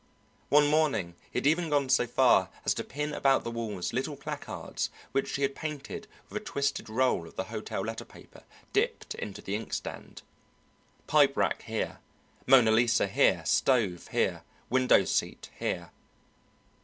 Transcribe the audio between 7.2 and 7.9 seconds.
of the hotel